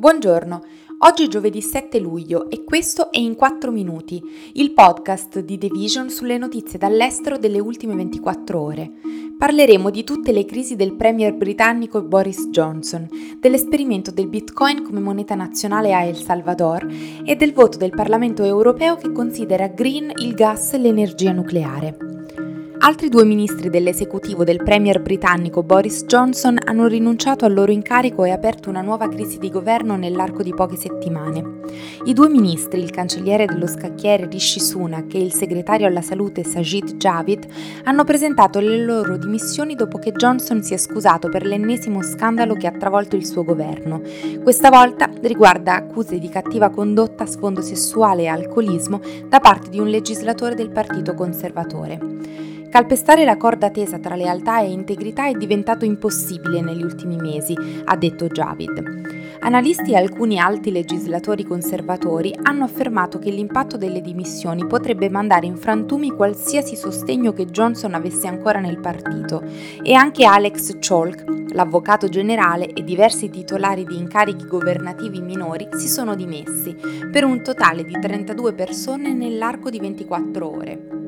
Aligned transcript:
Buongiorno, 0.00 0.62
oggi 0.98 1.24
è 1.24 1.26
giovedì 1.26 1.60
7 1.60 1.98
luglio 1.98 2.48
e 2.50 2.62
questo 2.62 3.10
è 3.10 3.18
In 3.18 3.34
4 3.34 3.72
Minuti, 3.72 4.22
il 4.52 4.70
podcast 4.70 5.40
di 5.40 5.58
The 5.58 5.66
Vision 5.72 6.08
sulle 6.08 6.38
notizie 6.38 6.78
dall'estero 6.78 7.36
delle 7.36 7.58
ultime 7.58 7.96
24 7.96 8.60
ore. 8.60 8.92
Parleremo 9.36 9.90
di 9.90 10.04
tutte 10.04 10.30
le 10.30 10.44
crisi 10.44 10.76
del 10.76 10.94
premier 10.94 11.34
britannico 11.34 12.00
Boris 12.00 12.46
Johnson, 12.50 13.08
dell'esperimento 13.40 14.12
del 14.12 14.28
bitcoin 14.28 14.84
come 14.84 15.00
moneta 15.00 15.34
nazionale 15.34 15.92
a 15.92 16.04
El 16.04 16.14
Salvador 16.14 16.86
e 17.24 17.34
del 17.34 17.52
voto 17.52 17.76
del 17.76 17.90
Parlamento 17.90 18.44
europeo 18.44 18.94
che 18.94 19.10
considera 19.10 19.66
green 19.66 20.12
il 20.18 20.34
gas 20.34 20.74
e 20.74 20.78
l'energia 20.78 21.32
nucleare. 21.32 22.07
Altri 22.80 23.08
due 23.08 23.24
ministri 23.24 23.70
dell'esecutivo 23.70 24.44
del 24.44 24.62
premier 24.62 25.02
britannico 25.02 25.64
Boris 25.64 26.04
Johnson 26.04 26.56
hanno 26.64 26.86
rinunciato 26.86 27.44
al 27.44 27.52
loro 27.52 27.72
incarico 27.72 28.24
e 28.24 28.30
aperto 28.30 28.70
una 28.70 28.82
nuova 28.82 29.08
crisi 29.08 29.38
di 29.38 29.50
governo 29.50 29.96
nell'arco 29.96 30.44
di 30.44 30.54
poche 30.54 30.76
settimane. 30.76 31.57
I 32.04 32.12
due 32.12 32.28
ministri, 32.28 32.80
il 32.80 32.90
cancelliere 32.90 33.46
dello 33.46 33.66
scacchiere 33.66 34.26
Rishi 34.26 34.60
Sunak 34.60 35.14
e 35.14 35.20
il 35.20 35.32
segretario 35.32 35.86
alla 35.86 36.02
salute 36.02 36.44
Sajid 36.44 36.94
Javid, 36.96 37.46
hanno 37.84 38.04
presentato 38.04 38.60
le 38.60 38.84
loro 38.84 39.16
dimissioni 39.16 39.74
dopo 39.74 39.98
che 39.98 40.12
Johnson 40.12 40.62
si 40.62 40.74
è 40.74 40.76
scusato 40.76 41.28
per 41.28 41.44
l'ennesimo 41.44 42.02
scandalo 42.02 42.54
che 42.54 42.66
ha 42.66 42.72
travolto 42.72 43.16
il 43.16 43.26
suo 43.26 43.44
governo. 43.44 44.00
Questa 44.42 44.70
volta 44.70 45.10
riguarda 45.22 45.74
accuse 45.74 46.18
di 46.18 46.28
cattiva 46.28 46.70
condotta, 46.70 47.26
sfondo 47.26 47.60
sessuale 47.60 48.22
e 48.22 48.28
alcolismo 48.28 49.00
da 49.28 49.40
parte 49.40 49.68
di 49.70 49.78
un 49.78 49.88
legislatore 49.88 50.54
del 50.54 50.70
Partito 50.70 51.14
Conservatore. 51.14 51.98
Calpestare 52.70 53.24
la 53.24 53.38
corda 53.38 53.70
tesa 53.70 53.98
tra 53.98 54.14
lealtà 54.14 54.60
e 54.60 54.70
integrità 54.70 55.26
è 55.26 55.32
diventato 55.32 55.86
impossibile 55.86 56.60
negli 56.60 56.82
ultimi 56.82 57.16
mesi, 57.16 57.54
ha 57.84 57.96
detto 57.96 58.26
Javid. 58.26 59.27
Analisti 59.40 59.92
e 59.92 59.96
alcuni 59.96 60.38
alti 60.38 60.72
legislatori 60.72 61.44
conservatori 61.44 62.34
hanno 62.42 62.64
affermato 62.64 63.18
che 63.18 63.30
l'impatto 63.30 63.76
delle 63.76 64.00
dimissioni 64.00 64.66
potrebbe 64.66 65.08
mandare 65.08 65.46
in 65.46 65.56
frantumi 65.56 66.10
qualsiasi 66.10 66.74
sostegno 66.74 67.32
che 67.32 67.46
Johnson 67.46 67.94
avesse 67.94 68.26
ancora 68.26 68.58
nel 68.58 68.80
partito 68.80 69.42
e 69.82 69.94
anche 69.94 70.24
Alex 70.24 70.78
Chalk, 70.80 71.52
l'avvocato 71.52 72.08
generale 72.08 72.72
e 72.72 72.82
diversi 72.82 73.30
titolari 73.30 73.84
di 73.84 73.96
incarichi 73.96 74.46
governativi 74.46 75.20
minori 75.20 75.68
si 75.76 75.88
sono 75.88 76.16
dimessi, 76.16 76.76
per 77.10 77.24
un 77.24 77.40
totale 77.42 77.84
di 77.84 77.96
32 77.98 78.52
persone 78.54 79.12
nell'arco 79.12 79.70
di 79.70 79.78
24 79.78 80.50
ore. 80.50 81.07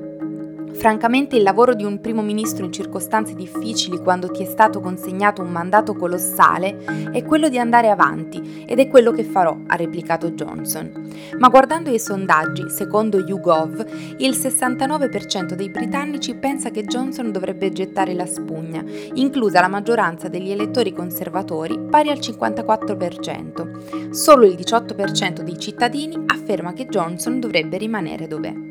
Francamente 0.81 1.37
il 1.37 1.43
lavoro 1.43 1.75
di 1.75 1.85
un 1.85 2.01
primo 2.01 2.23
ministro 2.23 2.65
in 2.65 2.73
circostanze 2.73 3.35
difficili 3.35 3.99
quando 3.99 4.31
ti 4.31 4.43
è 4.43 4.47
stato 4.47 4.81
consegnato 4.81 5.43
un 5.43 5.51
mandato 5.51 5.95
colossale 5.95 7.11
è 7.13 7.23
quello 7.23 7.51
di 7.51 7.59
andare 7.59 7.91
avanti 7.91 8.65
ed 8.67 8.79
è 8.79 8.89
quello 8.89 9.13
che 9.13 9.23
farò, 9.23 9.55
ha 9.67 9.77
replicato 9.77 10.31
Johnson. 10.31 11.13
Ma 11.39 11.49
guardando 11.51 11.91
i 11.91 11.99
sondaggi, 11.99 12.71
secondo 12.71 13.19
YouGov, 13.19 13.85
il 14.21 14.31
69% 14.31 15.53
dei 15.53 15.69
britannici 15.69 16.35
pensa 16.35 16.71
che 16.71 16.85
Johnson 16.85 17.31
dovrebbe 17.31 17.71
gettare 17.73 18.15
la 18.15 18.25
spugna, 18.25 18.83
inclusa 19.13 19.61
la 19.61 19.69
maggioranza 19.69 20.29
degli 20.29 20.51
elettori 20.51 20.95
conservatori 20.95 21.79
pari 21.91 22.09
al 22.09 22.21
54%. 22.21 24.13
Solo 24.13 24.47
il 24.47 24.55
18% 24.55 25.43
dei 25.43 25.59
cittadini 25.59 26.25
afferma 26.25 26.73
che 26.73 26.87
Johnson 26.87 27.39
dovrebbe 27.39 27.77
rimanere 27.77 28.27
dov'è. 28.27 28.70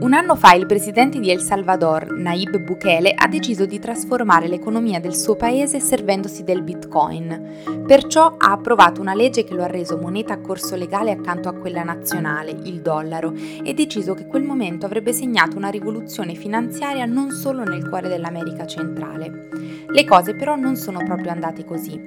Un 0.00 0.12
anno 0.12 0.36
fa 0.36 0.54
il 0.54 0.66
presidente 0.66 1.18
di 1.18 1.28
El 1.28 1.40
Salvador, 1.40 2.12
Naib 2.12 2.58
Bukele, 2.58 3.12
ha 3.16 3.26
deciso 3.26 3.66
di 3.66 3.80
trasformare 3.80 4.46
l'economia 4.46 5.00
del 5.00 5.16
suo 5.16 5.34
paese 5.34 5.80
servendosi 5.80 6.44
del 6.44 6.62
bitcoin. 6.62 7.84
Perciò 7.84 8.36
ha 8.38 8.52
approvato 8.52 9.00
una 9.00 9.14
legge 9.14 9.42
che 9.42 9.54
lo 9.54 9.64
ha 9.64 9.66
reso 9.66 9.98
moneta 9.98 10.34
a 10.34 10.40
corso 10.40 10.76
legale 10.76 11.10
accanto 11.10 11.48
a 11.48 11.54
quella 11.54 11.82
nazionale, 11.82 12.52
il 12.62 12.80
dollaro, 12.80 13.34
e 13.64 13.74
deciso 13.74 14.14
che 14.14 14.28
quel 14.28 14.44
momento 14.44 14.86
avrebbe 14.86 15.12
segnato 15.12 15.56
una 15.56 15.68
rivoluzione 15.68 16.36
finanziaria 16.36 17.04
non 17.04 17.32
solo 17.32 17.64
nel 17.64 17.88
cuore 17.88 18.06
dell'America 18.06 18.66
centrale. 18.66 19.48
Le 19.90 20.04
cose 20.04 20.36
però 20.36 20.54
non 20.54 20.76
sono 20.76 21.02
proprio 21.02 21.32
andate 21.32 21.64
così. 21.64 22.00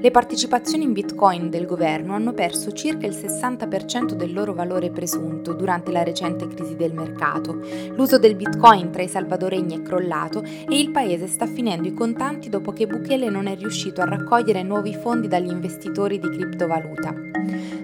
Le 0.00 0.10
partecipazioni 0.10 0.84
in 0.84 0.92
bitcoin 0.92 1.48
del 1.50 1.66
governo 1.66 2.14
hanno 2.14 2.34
perso 2.34 2.72
circa 2.72 3.06
il 3.06 3.14
60% 3.14 4.12
del 4.12 4.32
loro 4.32 4.52
valore 4.52 4.90
presunto 4.90 5.54
durante 5.54 5.90
la 5.90 6.02
recente 6.02 6.46
crisi 6.46 6.76
del 6.76 6.92
mercato 6.92 7.31
mercato. 7.32 7.60
L'uso 7.94 8.18
del 8.18 8.34
bitcoin 8.34 8.90
tra 8.90 9.02
i 9.02 9.08
salvadoregni 9.08 9.78
è 9.78 9.82
crollato 9.82 10.42
e 10.42 10.78
il 10.78 10.90
paese 10.90 11.26
sta 11.26 11.46
finendo 11.46 11.88
i 11.88 11.94
contanti 11.94 12.48
dopo 12.48 12.72
che 12.72 12.86
Bukele 12.86 13.30
non 13.30 13.46
è 13.46 13.56
riuscito 13.56 14.00
a 14.00 14.04
raccogliere 14.04 14.62
nuovi 14.62 14.94
fondi 14.94 15.28
dagli 15.28 15.50
investitori 15.50 16.18
di 16.18 16.28
criptovaluta. 16.28 17.14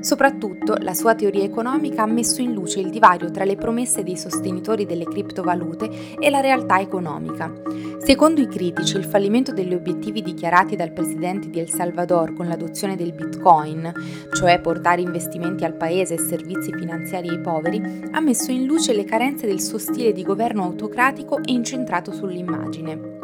Soprattutto 0.00 0.76
la 0.80 0.94
sua 0.94 1.14
teoria 1.14 1.44
economica 1.44 2.02
ha 2.02 2.06
messo 2.06 2.40
in 2.40 2.52
luce 2.52 2.80
il 2.80 2.90
divario 2.90 3.30
tra 3.30 3.44
le 3.44 3.56
promesse 3.56 4.02
dei 4.02 4.16
sostenitori 4.16 4.86
delle 4.86 5.04
criptovalute 5.04 6.16
e 6.18 6.30
la 6.30 6.40
realtà 6.40 6.80
economica. 6.80 7.52
Secondo 7.98 8.40
i 8.40 8.46
critici, 8.46 8.96
il 8.96 9.04
fallimento 9.04 9.52
degli 9.52 9.74
obiettivi 9.74 10.22
dichiarati 10.22 10.76
dal 10.76 10.92
presidente 10.92 11.50
di 11.50 11.58
El 11.58 11.68
Salvador 11.68 12.32
con 12.32 12.46
l'adozione 12.46 12.96
del 12.96 13.12
bitcoin, 13.12 13.92
cioè 14.32 14.60
portare 14.60 15.02
investimenti 15.02 15.64
al 15.64 15.74
paese 15.74 16.14
e 16.14 16.18
servizi 16.18 16.72
finanziari 16.72 17.28
ai 17.28 17.40
poveri, 17.40 18.08
ha 18.12 18.20
messo 18.20 18.50
in 18.50 18.64
luce 18.64 18.94
le 18.94 19.04
carenze 19.04 19.46
del 19.46 19.60
suo 19.60 19.78
stile 19.78 20.12
di 20.12 20.22
governo 20.22 20.62
autocratico 20.62 21.38
e 21.38 21.52
incentrato 21.52 22.12
sull'immagine. 22.12 23.17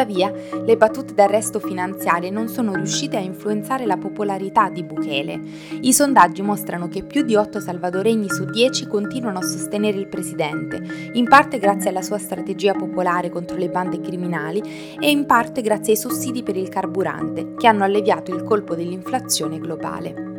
Tuttavia, 0.00 0.32
le 0.64 0.78
battute 0.78 1.12
d'arresto 1.12 1.58
finanziarie 1.58 2.30
non 2.30 2.48
sono 2.48 2.72
riuscite 2.72 3.18
a 3.18 3.20
influenzare 3.20 3.84
la 3.84 3.98
popolarità 3.98 4.70
di 4.70 4.82
Bukele. 4.82 5.38
I 5.82 5.92
sondaggi 5.92 6.40
mostrano 6.40 6.88
che 6.88 7.02
più 7.02 7.20
di 7.20 7.34
8 7.34 7.60
salvadoregni 7.60 8.30
su 8.30 8.46
10 8.46 8.86
continuano 8.86 9.40
a 9.40 9.42
sostenere 9.42 9.98
il 9.98 10.08
presidente, 10.08 10.80
in 11.12 11.28
parte 11.28 11.58
grazie 11.58 11.90
alla 11.90 12.00
sua 12.00 12.16
strategia 12.16 12.72
popolare 12.72 13.28
contro 13.28 13.58
le 13.58 13.68
bande 13.68 14.00
criminali 14.00 14.62
e 14.98 15.10
in 15.10 15.26
parte 15.26 15.60
grazie 15.60 15.92
ai 15.92 15.98
sussidi 15.98 16.42
per 16.42 16.56
il 16.56 16.70
carburante, 16.70 17.52
che 17.58 17.66
hanno 17.66 17.84
alleviato 17.84 18.34
il 18.34 18.42
colpo 18.42 18.74
dell'inflazione 18.74 19.58
globale. 19.58 20.29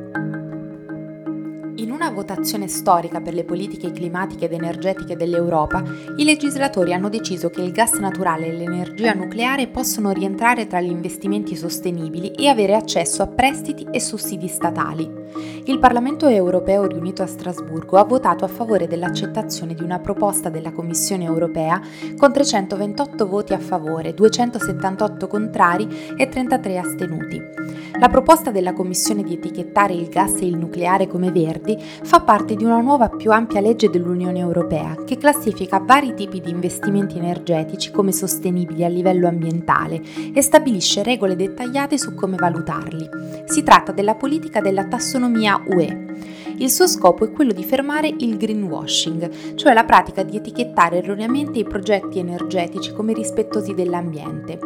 In 1.75 1.89
una 1.89 2.11
votazione 2.11 2.67
storica 2.67 3.21
per 3.21 3.33
le 3.33 3.43
politiche 3.43 3.91
climatiche 3.91 4.45
ed 4.45 4.53
energetiche 4.53 5.15
dell'Europa, 5.15 5.83
i 6.17 6.23
legislatori 6.23 6.93
hanno 6.93 7.09
deciso 7.09 7.49
che 7.49 7.61
il 7.61 7.71
gas 7.71 7.93
naturale 7.93 8.47
e 8.47 8.53
l'energia 8.53 9.13
nucleare 9.13 9.67
possono 9.67 10.11
rientrare 10.11 10.67
tra 10.67 10.81
gli 10.81 10.89
investimenti 10.89 11.55
sostenibili 11.55 12.31
e 12.31 12.47
avere 12.47 12.75
accesso 12.75 13.21
a 13.23 13.27
prestiti 13.27 13.87
e 13.89 13.99
sussidi 13.99 14.47
statali. 14.47 15.20
Il 15.65 15.79
Parlamento 15.79 16.27
europeo 16.27 16.85
riunito 16.85 17.21
a 17.21 17.27
Strasburgo 17.27 17.97
ha 17.97 18.03
votato 18.03 18.43
a 18.43 18.49
favore 18.49 18.87
dell'accettazione 18.87 19.73
di 19.73 19.83
una 19.83 19.99
proposta 19.99 20.49
della 20.49 20.71
Commissione 20.71 21.23
europea 21.23 21.79
con 22.17 22.33
328 22.33 23.27
voti 23.27 23.53
a 23.53 23.59
favore, 23.59 24.13
278 24.13 25.27
contrari 25.27 25.87
e 26.17 26.27
33 26.27 26.77
astenuti. 26.77 27.41
La 27.99 28.09
proposta 28.09 28.51
della 28.51 28.73
Commissione 28.73 29.23
di 29.23 29.35
etichettare 29.35 29.93
il 29.93 30.09
gas 30.09 30.41
e 30.41 30.47
il 30.47 30.57
nucleare 30.57 31.07
come 31.07 31.31
verdi 31.31 31.77
fa 31.79 32.19
parte 32.21 32.55
di 32.55 32.65
una 32.65 32.81
nuova 32.81 33.09
più 33.09 33.31
ampia 33.31 33.61
legge 33.61 33.89
dell'Unione 33.89 34.39
Europea 34.39 34.95
che 35.05 35.17
classifica 35.17 35.79
vari 35.79 36.13
tipi 36.13 36.41
di 36.41 36.49
investimenti 36.49 37.17
energetici 37.17 37.91
come 37.91 38.11
sostenibili 38.11 38.83
a 38.83 38.89
livello 38.89 39.27
ambientale 39.27 40.01
e 40.33 40.41
stabilisce 40.41 41.03
regole 41.03 41.35
dettagliate 41.35 41.97
su 41.97 42.13
come 42.15 42.35
valutarli. 42.35 43.09
Si 43.45 43.63
tratta 43.63 43.91
della 43.91 44.15
politica 44.15 44.59
della 44.59 44.85
tassonomia 44.85 45.19
economia 45.21 45.61
UE. 45.67 45.87
Il 46.61 46.69
suo 46.69 46.85
scopo 46.85 47.25
è 47.25 47.31
quello 47.31 47.53
di 47.53 47.63
fermare 47.63 48.13
il 48.19 48.37
greenwashing, 48.37 49.55
cioè 49.55 49.73
la 49.73 49.83
pratica 49.83 50.21
di 50.21 50.37
etichettare 50.37 50.97
erroneamente 50.97 51.57
i 51.57 51.63
progetti 51.63 52.19
energetici 52.19 52.93
come 52.93 53.13
rispettosi 53.13 53.73
dell'ambiente. 53.73 54.59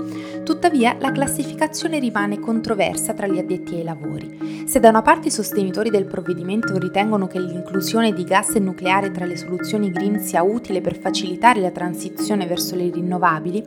Tuttavia, 0.43 0.97
la 0.99 1.13
classificazione 1.13 1.99
rimane 1.99 2.37
controversa 2.41 3.13
tra 3.13 3.27
gli 3.27 3.37
addetti 3.37 3.75
ai 3.75 3.83
lavori. 3.83 4.65
Se 4.65 4.81
da 4.81 4.89
una 4.89 5.01
parte 5.03 5.29
i 5.29 5.31
sostenitori 5.31 5.89
del 5.89 6.03
provvedimento 6.03 6.77
ritengono 6.77 7.27
che 7.27 7.39
l'inclusione 7.39 8.11
di 8.11 8.25
gas 8.25 8.55
e 8.55 8.59
nucleare 8.59 9.11
tra 9.11 9.23
le 9.23 9.37
soluzioni 9.37 9.89
green 9.89 10.19
sia 10.19 10.43
utile 10.43 10.81
per 10.81 10.99
facilitare 10.99 11.61
la 11.61 11.71
transizione 11.71 12.45
verso 12.45 12.75
le 12.75 12.89
rinnovabili, 12.89 13.63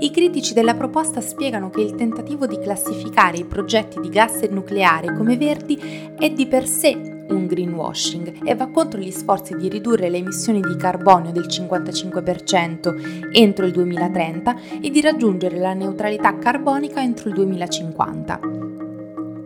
i 0.00 0.10
critici 0.10 0.52
della 0.52 0.74
proposta 0.74 1.22
spiegano 1.22 1.70
che 1.70 1.80
il 1.80 1.94
tentativo 1.94 2.46
di 2.46 2.58
classificare 2.58 3.38
i 3.38 3.46
progetti 3.46 3.98
di 4.00 4.10
gas 4.10 4.42
e 4.42 4.48
nucleare 4.48 5.16
come 5.16 5.38
verdi 5.38 6.12
è 6.18 6.28
di 6.28 6.46
per 6.46 6.66
sé 6.66 7.18
un 7.34 7.46
greenwashing 7.46 8.40
e 8.44 8.54
va 8.54 8.68
contro 8.68 9.00
gli 9.00 9.10
sforzi 9.10 9.56
di 9.56 9.68
ridurre 9.68 10.08
le 10.08 10.18
emissioni 10.18 10.60
di 10.60 10.76
carbonio 10.76 11.32
del 11.32 11.46
55% 11.46 13.30
entro 13.32 13.66
il 13.66 13.72
2030 13.72 14.56
e 14.80 14.90
di 14.90 15.00
raggiungere 15.00 15.58
la 15.58 15.74
neutralità 15.74 16.36
carbonica 16.38 17.02
entro 17.02 17.28
il 17.28 17.34
2050. 17.34 18.60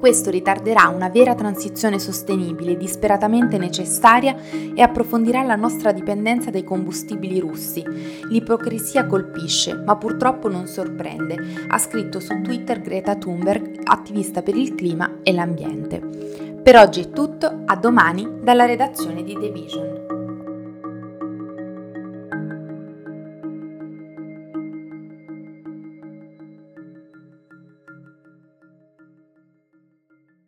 Questo 0.04 0.28
ritarderà 0.28 0.88
una 0.88 1.08
vera 1.08 1.34
transizione 1.34 1.98
sostenibile, 1.98 2.76
disperatamente 2.76 3.56
necessaria 3.56 4.36
e 4.74 4.82
approfondirà 4.82 5.42
la 5.42 5.56
nostra 5.56 5.92
dipendenza 5.92 6.50
dai 6.50 6.62
combustibili 6.62 7.40
russi. 7.40 7.82
L'ipocrisia 8.28 9.06
colpisce, 9.06 9.72
ma 9.74 9.96
purtroppo 9.96 10.50
non 10.50 10.66
sorprende, 10.66 11.38
ha 11.68 11.78
scritto 11.78 12.20
su 12.20 12.38
Twitter 12.42 12.82
Greta 12.82 13.16
Thunberg, 13.16 13.80
attivista 13.84 14.42
per 14.42 14.56
il 14.56 14.74
clima 14.74 15.20
e 15.22 15.32
l'ambiente. 15.32 16.43
Per 16.64 16.76
oggi 16.76 17.02
è 17.02 17.10
tutto, 17.10 17.64
a 17.66 17.76
domani 17.76 18.38
dalla 18.40 18.64
redazione 18.64 19.22
di 19.22 19.34
The 19.38 19.50
Vision. 19.50 19.93